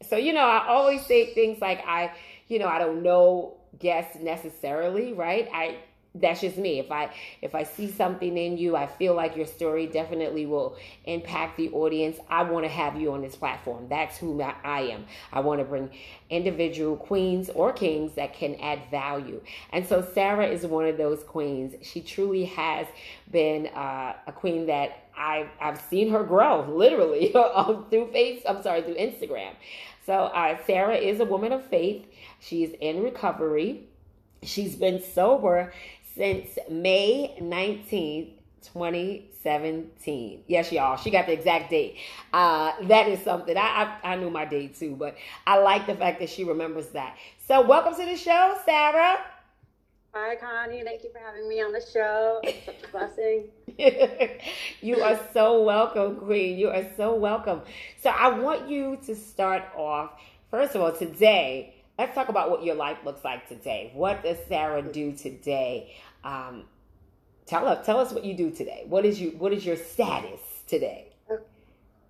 So, 0.02 0.18
you 0.18 0.34
know, 0.34 0.46
I 0.46 0.68
always 0.68 1.06
say 1.06 1.34
things 1.34 1.62
like 1.62 1.84
I, 1.88 2.12
you 2.48 2.60
know, 2.60 2.68
I 2.68 2.80
don't 2.80 3.04
know 3.04 3.58
guests 3.80 4.18
necessarily, 4.20 5.14
right? 5.14 5.48
I 5.54 5.78
that's 6.16 6.42
just 6.42 6.58
me. 6.58 6.80
If 6.80 6.92
I 6.92 7.12
if 7.42 7.56
I 7.56 7.64
see 7.64 7.90
something 7.92 8.38
in 8.38 8.58
you, 8.58 8.76
I 8.76 8.86
feel 8.86 9.16
like 9.16 9.36
your 9.36 9.48
story 9.48 9.88
definitely 9.88 10.46
will 10.46 10.78
impact 11.06 11.58
the 11.58 11.70
audience. 11.70 12.18
I 12.30 12.44
want 12.44 12.66
to 12.66 12.70
have 12.70 13.00
you 13.00 13.14
on 13.14 13.22
this 13.22 13.36
platform. 13.36 13.88
That's 13.90 14.18
who 14.18 14.40
I 14.42 14.82
am. 14.82 15.06
I 15.32 15.40
want 15.40 15.60
to 15.60 15.66
bring 15.66 15.90
individual 16.30 16.98
queens 16.98 17.50
or 17.50 17.74
kings 17.74 18.14
that 18.14 18.34
can 18.34 18.56
add 18.56 18.82
value. 18.92 19.42
And 19.72 19.86
so 19.86 20.08
Sarah 20.14 20.48
is 20.48 20.66
one 20.66 20.86
of 20.86 20.98
those 20.98 21.24
queens. 21.24 21.76
She 21.82 22.02
truly 22.02 22.46
has 22.46 22.86
been 23.32 23.68
uh, 23.68 24.14
a 24.28 24.32
queen 24.32 24.68
that 24.68 25.08
I 25.18 25.48
I've 25.60 25.82
seen 25.82 26.12
her 26.12 26.24
grow 26.24 26.70
literally 26.70 27.30
through 27.90 28.12
face. 28.12 28.44
I'm 28.48 28.62
sorry 28.62 28.84
through 28.84 28.96
Instagram. 28.96 29.54
So 30.06 30.14
uh, 30.14 30.58
Sarah 30.68 30.98
is 30.98 31.20
a 31.20 31.26
woman 31.26 31.54
of 31.54 31.66
faith. 31.66 32.06
She's 32.40 32.72
in 32.82 33.02
recovery. 33.02 33.88
She's 34.42 34.76
been 34.76 35.02
sober 35.02 35.74
since 36.16 36.58
May 36.70 37.36
19th, 37.42 38.32
2017. 38.62 40.44
Yes, 40.48 40.72
y'all. 40.72 40.98
She 40.98 41.10
got 41.10 41.26
the 41.26 41.34
exact 41.34 41.70
date. 41.70 41.98
Uh, 42.32 42.74
that 42.84 43.08
is 43.08 43.22
something. 43.22 43.58
I, 43.58 43.98
I, 44.04 44.14
I 44.14 44.16
knew 44.16 44.30
my 44.30 44.46
date 44.46 44.78
too, 44.78 44.96
but 44.96 45.16
I 45.46 45.60
like 45.60 45.86
the 45.88 45.96
fact 45.96 46.20
that 46.20 46.30
she 46.30 46.44
remembers 46.44 46.88
that. 46.90 47.18
So, 47.48 47.62
welcome 47.66 47.96
to 47.96 48.06
the 48.06 48.16
show, 48.16 48.58
Sarah. 48.66 49.18
Hi, 50.14 50.36
Connie. 50.36 50.84
Thank 50.84 51.04
you 51.04 51.12
for 51.12 51.20
having 51.20 51.50
me 51.50 51.62
on 51.62 51.74
the 51.74 51.82
show. 51.82 52.40
It's 52.44 52.66
such 52.66 52.84
a 52.84 52.88
blessing. 52.92 53.50
you 54.82 55.02
are 55.02 55.20
so 55.34 55.64
welcome, 55.64 56.18
Queen. 56.18 56.58
You 56.58 56.70
are 56.70 56.86
so 56.96 57.16
welcome. 57.16 57.62
So, 58.02 58.12
I 58.12 58.30
want 58.30 58.70
you 58.70 58.98
to 59.08 59.16
start 59.16 59.64
off, 59.76 60.12
first 60.52 60.76
of 60.76 60.82
all, 60.82 60.92
today 60.92 61.74
let's 61.98 62.16
talk 62.16 62.30
about 62.30 62.50
what 62.50 62.64
your 62.64 62.76
life 62.76 62.98
looks 63.06 63.24
like 63.24 63.48
today. 63.48 63.92
What 63.94 64.24
does 64.24 64.38
Sarah 64.48 64.82
do 64.82 65.14
today? 65.14 65.96
Um, 66.24 66.66
tell 67.46 67.68
us, 67.68 67.86
tell 67.86 68.00
us 68.00 68.12
what 68.12 68.24
you 68.24 68.36
do 68.36 68.52
today. 68.52 68.86
What 68.88 69.06
is 69.06 69.20
you? 69.20 69.32
What 69.32 69.54
is 69.54 69.66
your 69.66 69.76
status 69.76 70.40
today? 70.68 71.10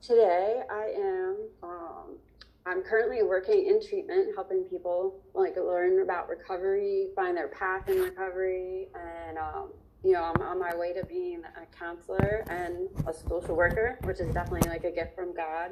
Today, 0.02 0.62
I 0.70 0.94
am. 0.98 1.38
Um, 1.64 2.18
I'm 2.66 2.82
currently 2.82 3.24
working 3.24 3.68
in 3.68 3.86
treatment, 3.86 4.30
helping 4.36 4.64
people 4.66 5.22
like 5.34 5.56
learn 5.58 6.02
about 6.02 6.30
recovery, 6.30 7.08
find 7.16 7.36
their 7.36 7.50
path 7.50 7.88
in 7.90 8.00
recovery, 8.00 8.88
and 8.96 9.38
um, 9.38 9.70
you 10.04 10.12
know, 10.12 10.24
I'm 10.24 10.42
on 10.42 10.60
my 10.60 10.76
way 10.76 10.94
to 10.94 11.06
being 11.06 11.42
a 11.46 11.78
counselor 11.78 12.44
and 12.50 12.90
a 13.08 13.14
social 13.14 13.56
worker, 13.56 13.98
which 14.04 14.20
is 14.20 14.34
definitely 14.34 14.70
like 14.70 14.84
a 14.84 14.92
gift 14.92 15.16
from 15.16 15.34
God. 15.34 15.72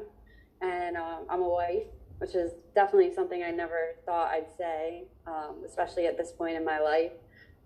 And 0.61 0.95
um, 0.95 1.25
I'm 1.29 1.41
a 1.41 1.49
wife 1.49 1.83
which 2.21 2.35
is 2.35 2.51
definitely 2.75 3.11
something 3.11 3.41
I 3.41 3.49
never 3.49 3.95
thought 4.05 4.29
I'd 4.29 4.55
say, 4.55 5.05
um, 5.25 5.63
especially 5.65 6.05
at 6.05 6.19
this 6.19 6.31
point 6.31 6.55
in 6.55 6.63
my 6.63 6.79
life. 6.79 7.13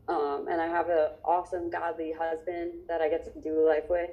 Um, 0.08 0.48
and 0.50 0.62
I 0.62 0.68
have 0.68 0.88
an 0.88 1.10
awesome, 1.26 1.70
godly 1.70 2.14
husband 2.18 2.72
that 2.88 3.02
I 3.02 3.10
get 3.10 3.26
to 3.26 3.42
do 3.42 3.68
life 3.68 3.84
with. 3.90 4.12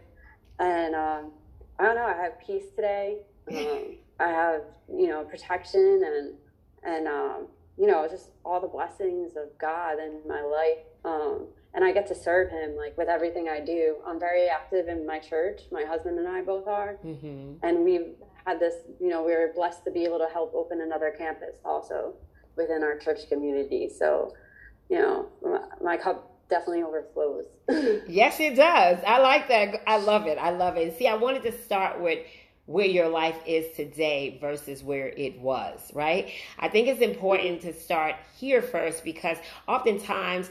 And 0.58 0.96
um, 0.96 1.30
I 1.78 1.84
don't 1.84 1.94
know, 1.94 2.06
I 2.06 2.20
have 2.20 2.40
peace 2.44 2.64
today. 2.74 3.18
Um, 3.50 3.96
I 4.18 4.28
have, 4.28 4.62
you 4.92 5.06
know, 5.06 5.24
protection 5.24 6.02
and, 6.04 6.34
and 6.82 7.06
um, 7.06 7.46
you 7.78 7.86
know, 7.86 8.06
just 8.08 8.30
all 8.44 8.60
the 8.60 8.68
blessings 8.68 9.36
of 9.36 9.56
God 9.58 9.98
in 10.00 10.20
my 10.26 10.42
life. 10.42 10.84
Um, 11.04 11.46
and 11.74 11.84
I 11.84 11.92
get 11.92 12.06
to 12.08 12.14
serve 12.14 12.50
Him 12.50 12.76
like 12.76 12.98
with 12.98 13.08
everything 13.08 13.48
I 13.48 13.60
do. 13.60 13.96
I'm 14.06 14.18
very 14.18 14.48
active 14.48 14.88
in 14.88 15.06
my 15.06 15.18
church. 15.18 15.62
My 15.70 15.84
husband 15.84 16.18
and 16.18 16.28
I 16.28 16.42
both 16.42 16.66
are, 16.66 16.98
mm-hmm. 17.04 17.54
and 17.62 17.84
we've 17.84 18.14
had 18.46 18.60
this, 18.60 18.74
you 19.00 19.08
know, 19.08 19.22
we 19.22 19.32
were 19.32 19.52
blessed 19.54 19.84
to 19.84 19.90
be 19.90 20.04
able 20.04 20.18
to 20.18 20.28
help 20.32 20.54
open 20.54 20.80
another 20.80 21.14
campus 21.16 21.56
also 21.64 22.14
within 22.56 22.82
our 22.82 22.98
church 22.98 23.28
community. 23.28 23.88
So, 23.88 24.34
you 24.88 24.98
know, 24.98 25.28
my 25.82 25.96
cup 25.96 26.32
definitely 26.48 26.82
overflows. 26.82 27.46
yes, 28.08 28.40
it 28.40 28.56
does. 28.56 28.98
I 29.06 29.18
like 29.18 29.48
that. 29.48 29.82
I 29.86 29.98
love 29.98 30.26
it. 30.26 30.38
I 30.38 30.50
love 30.50 30.76
it. 30.76 30.98
See, 30.98 31.08
I 31.08 31.14
wanted 31.14 31.42
to 31.44 31.52
start 31.52 32.00
with 32.00 32.18
where 32.66 32.86
your 32.86 33.08
life 33.08 33.36
is 33.46 33.74
today 33.74 34.38
versus 34.40 34.82
where 34.82 35.08
it 35.08 35.40
was, 35.40 35.90
right? 35.94 36.30
I 36.58 36.68
think 36.68 36.88
it's 36.88 37.00
important 37.00 37.62
to 37.62 37.72
start 37.72 38.16
here 38.36 38.62
first 38.62 39.04
because 39.04 39.38
oftentimes 39.66 40.50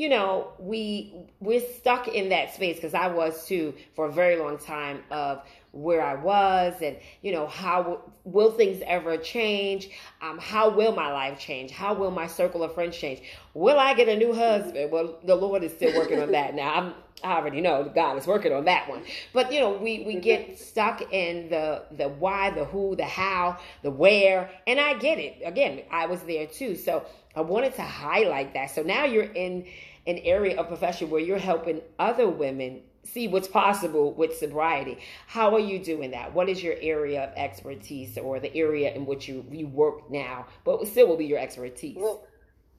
you 0.00 0.08
know 0.08 0.52
we 0.58 1.12
we're 1.40 1.60
stuck 1.60 2.08
in 2.08 2.30
that 2.30 2.54
space 2.54 2.76
because 2.76 2.94
i 2.94 3.06
was 3.06 3.46
too 3.46 3.74
for 3.94 4.06
a 4.06 4.12
very 4.12 4.38
long 4.38 4.56
time 4.56 5.02
of 5.10 5.42
where 5.72 6.02
I 6.02 6.14
was 6.14 6.74
and, 6.82 6.96
you 7.22 7.32
know, 7.32 7.46
how 7.46 8.00
will 8.24 8.50
things 8.50 8.82
ever 8.86 9.16
change? 9.16 9.88
Um, 10.20 10.38
how 10.38 10.70
will 10.70 10.92
my 10.92 11.12
life 11.12 11.38
change? 11.38 11.70
How 11.70 11.94
will 11.94 12.10
my 12.10 12.26
circle 12.26 12.62
of 12.62 12.74
friends 12.74 12.96
change? 12.96 13.22
Will 13.54 13.78
I 13.78 13.94
get 13.94 14.08
a 14.08 14.16
new 14.16 14.32
husband? 14.32 14.90
Well, 14.90 15.18
the 15.24 15.36
Lord 15.36 15.62
is 15.62 15.72
still 15.72 15.96
working 15.96 16.20
on 16.20 16.32
that 16.32 16.54
now. 16.54 16.74
I'm, 16.74 16.94
I 17.22 17.36
already 17.36 17.60
know 17.60 17.90
God 17.94 18.16
is 18.16 18.26
working 18.26 18.52
on 18.52 18.64
that 18.64 18.88
one. 18.88 19.02
But, 19.32 19.52
you 19.52 19.60
know, 19.60 19.72
we, 19.74 20.02
we 20.04 20.16
get 20.16 20.58
stuck 20.58 21.12
in 21.12 21.50
the, 21.50 21.82
the 21.96 22.08
why, 22.08 22.50
the 22.50 22.64
who, 22.64 22.96
the 22.96 23.04
how, 23.04 23.58
the 23.82 23.90
where. 23.90 24.50
And 24.66 24.80
I 24.80 24.94
get 24.94 25.18
it. 25.18 25.40
Again, 25.44 25.82
I 25.90 26.06
was 26.06 26.20
there 26.22 26.46
too. 26.46 26.74
So 26.74 27.04
I 27.36 27.42
wanted 27.42 27.74
to 27.76 27.82
highlight 27.82 28.54
that. 28.54 28.70
So 28.70 28.82
now 28.82 29.04
you're 29.04 29.24
in 29.24 29.66
an 30.06 30.18
area 30.18 30.58
of 30.58 30.66
profession 30.66 31.10
where 31.10 31.20
you're 31.20 31.38
helping 31.38 31.82
other 31.98 32.28
women 32.28 32.80
see 33.04 33.28
what's 33.28 33.48
possible 33.48 34.12
with 34.12 34.36
sobriety. 34.36 34.98
How 35.26 35.54
are 35.54 35.60
you 35.60 35.78
doing 35.78 36.10
that? 36.12 36.34
What 36.34 36.48
is 36.48 36.62
your 36.62 36.74
area 36.80 37.24
of 37.24 37.32
expertise 37.36 38.16
or 38.18 38.40
the 38.40 38.54
area 38.54 38.94
in 38.94 39.06
which 39.06 39.28
you, 39.28 39.44
you 39.50 39.66
work 39.68 40.10
now, 40.10 40.46
but 40.64 40.86
still 40.86 41.08
will 41.08 41.16
be 41.16 41.26
your 41.26 41.38
expertise? 41.38 41.96
Well, 41.98 42.26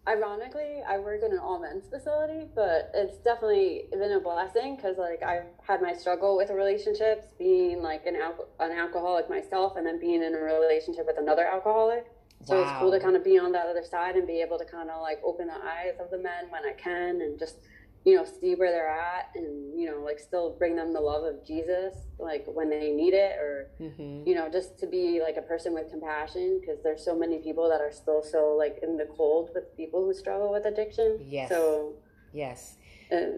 ironically, 0.08 0.82
I 0.88 1.00
work 1.00 1.22
in 1.25 1.32
an 1.32 1.40
all 1.40 1.60
men's 1.60 1.88
facility, 1.88 2.48
but 2.56 2.92
it's 2.94 3.18
definitely 3.18 3.86
been 3.92 4.12
a 4.12 4.20
blessing 4.20 4.75
because 4.75 4.98
like 4.98 5.24
I've 5.24 5.46
had 5.68 5.82
my 5.82 5.94
struggle 5.94 6.38
with 6.38 6.50
relationships, 6.50 7.28
being 7.38 7.82
like 7.82 8.06
an, 8.06 8.16
al- 8.16 8.48
an 8.60 8.72
alcoholic 8.72 9.30
myself, 9.30 9.75
and 9.75 9.86
then 9.86 10.00
being 10.00 10.24
in 10.24 10.36
a 10.36 10.38
relationship 10.38 11.06
with 11.08 11.18
another 11.18 11.46
alcoholic. 11.46 12.06
So 12.44 12.56
wow. 12.56 12.63
it's 12.63 12.80
cool 12.80 12.92
to 12.92 13.00
kind 13.00 13.16
of 13.16 13.24
be 13.24 13.38
on 13.38 13.51
that 13.51 13.68
other 13.68 13.84
side 13.84 14.16
and 14.16 14.25
be 14.25 14.42
able 14.42 14.58
to 14.58 14.66
kind 14.66 14.90
of 14.90 15.01
like 15.01 15.22
open 15.24 15.48
the 15.48 15.54
eyes 15.54 15.94
of 16.00 16.10
the 16.10 16.18
men 16.18 16.50
when 16.50 16.66
I 16.66 16.74
can 16.74 17.22
and 17.22 17.38
just 17.38 17.58
you 18.03 18.15
know, 18.15 18.25
see 18.25 18.55
where 18.55 18.72
they're 18.72 18.89
at 18.89 19.29
and, 19.36 19.79
you 19.79 19.86
know, 19.86 20.01
like 20.03 20.20
still 20.20 20.55
bring 20.58 20.75
them 20.75 20.91
the 20.91 21.00
love 21.00 21.24
of 21.24 21.46
Jesus, 21.46 21.93
like 22.17 22.46
when 22.48 22.70
they 22.70 22.91
need 22.91 23.13
it, 23.13 23.38
or, 23.38 23.70
mm-hmm. 23.79 24.27
you 24.27 24.34
know, 24.34 24.50
just 24.50 24.79
to 24.79 24.88
be 24.88 25.22
like 25.22 25.38
a 25.38 25.41
person 25.43 25.74
with 25.74 25.89
compassion 25.91 26.60
because 26.60 26.81
there's 26.84 27.05
so 27.05 27.15
many 27.15 27.38
people 27.38 27.70
that 27.70 27.79
are 27.79 27.91
still 27.91 28.24
so 28.24 28.55
like 28.58 28.79
in 28.81 28.98
the 28.98 29.05
cold 29.05 29.51
with 29.53 29.75
people 29.77 30.03
who 30.03 30.13
struggle 30.13 30.51
with 30.51 30.65
addiction. 30.65 31.20
Yes. 31.27 31.50
So, 31.50 31.93
yes. 32.34 32.77
Uh, 33.12 33.38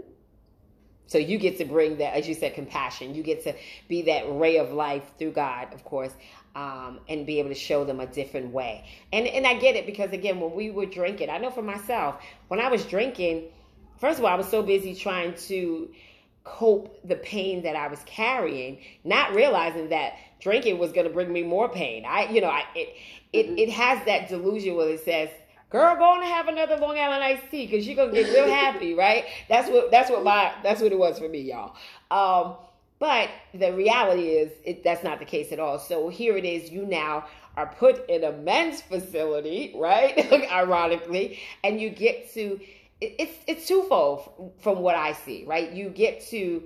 so 1.07 1.17
you 1.17 1.37
get 1.37 1.57
to 1.57 1.65
bring 1.65 1.97
that, 1.97 2.15
as 2.15 2.29
you 2.29 2.33
said, 2.33 2.55
compassion. 2.55 3.13
You 3.13 3.21
get 3.21 3.43
to 3.43 3.53
be 3.89 4.03
that 4.03 4.23
ray 4.29 4.57
of 4.57 4.71
life 4.71 5.03
through 5.19 5.31
God, 5.33 5.73
of 5.73 5.83
course. 5.83 6.13
um, 6.55 6.99
and 7.09 7.25
be 7.25 7.39
able 7.39 7.49
to 7.49 7.55
show 7.55 7.83
them 7.83 7.99
a 7.99 8.05
different 8.05 8.51
way. 8.53 8.85
And 9.11 9.27
and 9.27 9.47
I 9.47 9.55
get 9.55 9.75
it 9.75 9.85
because 9.85 10.11
again, 10.11 10.39
when 10.39 10.53
we 10.53 10.71
were 10.71 10.85
drinking, 10.85 11.29
I 11.29 11.37
know 11.37 11.49
for 11.49 11.61
myself, 11.61 12.21
when 12.47 12.59
I 12.59 12.69
was 12.69 12.85
drinking, 12.85 13.45
first 14.03 14.19
of 14.19 14.25
all, 14.25 14.31
I 14.31 14.35
was 14.35 14.49
so 14.49 14.61
busy 14.61 14.93
trying 14.93 15.33
to 15.47 15.89
cope 16.43 16.99
the 17.07 17.15
pain 17.15 17.63
that 17.63 17.77
I 17.77 17.87
was 17.87 17.99
carrying, 18.05 18.79
not 19.05 19.33
realizing 19.33 19.89
that 19.89 20.15
drinking 20.41 20.77
was 20.77 20.91
going 20.91 21.07
to 21.07 21.13
bring 21.13 21.31
me 21.31 21.41
more 21.41 21.69
pain. 21.69 22.03
I, 22.05 22.27
you 22.27 22.41
know, 22.41 22.49
I 22.49 22.65
it 22.75 22.95
it, 23.31 23.47
mm-hmm. 23.47 23.57
it 23.59 23.69
has 23.69 24.05
that 24.05 24.27
delusion 24.27 24.75
where 24.75 24.89
it 24.89 25.05
says 25.05 25.29
girl, 25.69 25.95
go 25.95 26.03
on 26.03 26.21
and 26.21 26.29
have 26.29 26.49
another 26.49 26.75
Long 26.75 26.99
Island 26.99 27.23
iced 27.23 27.49
tea 27.49 27.65
because 27.65 27.87
you're 27.87 27.95
gonna 27.95 28.11
get 28.11 28.29
real 28.29 28.45
happy, 28.53 28.93
right? 28.93 29.23
That's 29.47 29.69
what 29.69 29.89
that's 29.89 30.09
what 30.09 30.21
my 30.25 30.53
that's 30.63 30.81
what 30.81 30.91
it 30.91 30.99
was 30.99 31.17
for 31.17 31.29
me, 31.29 31.39
y'all. 31.39 31.73
Um, 32.11 32.57
but 32.99 33.29
the 33.53 33.71
reality 33.71 34.27
is 34.31 34.51
it, 34.65 34.83
that's 34.83 35.03
not 35.03 35.19
the 35.19 35.25
case 35.25 35.53
at 35.53 35.59
all. 35.61 35.79
So 35.79 36.09
here 36.09 36.35
it 36.35 36.43
is. 36.45 36.69
You 36.69 36.85
now 36.85 37.25
are 37.55 37.67
put 37.67 38.09
in 38.09 38.25
a 38.25 38.33
men's 38.33 38.81
facility, 38.81 39.73
right? 39.77 40.29
Ironically, 40.51 41.39
and 41.63 41.79
you 41.79 41.89
get 41.89 42.33
to 42.33 42.59
it's 43.19 43.33
it's 43.47 43.67
twofold 43.67 44.53
from 44.59 44.79
what 44.79 44.95
I 44.95 45.13
see, 45.13 45.45
right? 45.45 45.71
You 45.71 45.89
get 45.89 46.21
to 46.27 46.63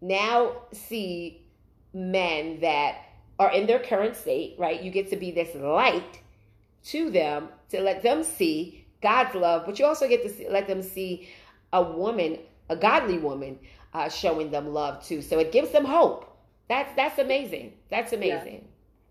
now 0.00 0.52
see 0.72 1.46
men 1.94 2.60
that 2.60 2.96
are 3.38 3.52
in 3.52 3.66
their 3.66 3.78
current 3.78 4.16
state, 4.16 4.56
right? 4.58 4.82
You 4.82 4.90
get 4.90 5.10
to 5.10 5.16
be 5.16 5.30
this 5.30 5.54
light 5.54 6.20
to 6.84 7.10
them 7.10 7.48
to 7.70 7.80
let 7.80 8.02
them 8.02 8.22
see 8.22 8.86
God's 9.00 9.34
love, 9.34 9.64
but 9.66 9.78
you 9.78 9.84
also 9.84 10.08
get 10.08 10.22
to 10.22 10.28
see, 10.28 10.48
let 10.48 10.66
them 10.66 10.82
see 10.82 11.28
a 11.72 11.82
woman, 11.82 12.38
a 12.68 12.76
godly 12.76 13.18
woman, 13.18 13.58
uh, 13.94 14.08
showing 14.08 14.50
them 14.50 14.72
love 14.72 15.04
too. 15.04 15.22
So 15.22 15.38
it 15.38 15.52
gives 15.52 15.70
them 15.70 15.84
hope. 15.84 16.28
That's 16.68 16.94
that's 16.94 17.18
amazing. 17.18 17.74
That's 17.90 18.12
amazing. 18.12 18.68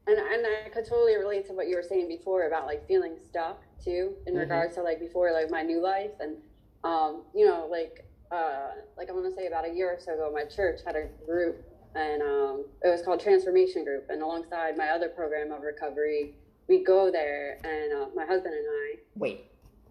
Yeah. 0.08 0.13
And 0.13 0.18
and 0.18 0.46
I 0.65 0.70
could 0.70 0.88
totally 0.88 1.15
relate 1.15 1.46
to 1.48 1.53
what 1.53 1.68
you 1.68 1.75
were 1.75 1.84
saying 1.84 2.08
before 2.08 2.48
about 2.48 2.65
like 2.65 2.88
feeling 2.88 3.15
stuck 3.24 3.62
too, 3.84 4.13
in 4.25 4.34
mm-hmm. 4.34 4.41
regards 4.41 4.75
to 4.75 4.82
like 4.82 5.00
before 5.00 5.32
like 5.32 5.50
my 5.50 5.62
new 5.62 5.82
life 5.82 6.12
and 6.20 6.38
um, 6.84 7.24
you 7.34 7.46
know 7.46 7.68
like 7.70 8.06
uh, 8.32 8.72
like 8.98 9.10
I 9.10 9.14
want 9.14 9.26
to 9.26 9.36
say 9.36 9.48
about 9.48 9.68
a 9.68 9.74
year 9.74 9.90
or 9.90 10.00
so 10.00 10.14
ago, 10.14 10.32
my 10.34 10.46
church 10.46 10.80
had 10.86 10.96
a 10.96 11.08
group 11.26 11.66
and 11.94 12.22
um, 12.22 12.66
it 12.84 12.88
was 12.88 13.02
called 13.02 13.20
Transformation 13.20 13.84
Group, 13.84 14.06
and 14.10 14.22
alongside 14.22 14.78
my 14.78 14.90
other 14.90 15.10
program 15.10 15.52
of 15.52 15.62
recovery 15.62 16.36
we 16.68 16.84
go 16.84 17.12
there, 17.12 17.58
and 17.66 17.94
uh, 17.94 18.06
my 18.16 18.26
husband 18.26 18.54
and 18.54 18.66
I. 18.66 18.96
Wait. 19.16 19.46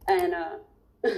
And 0.08 0.34
uh, 0.34 0.58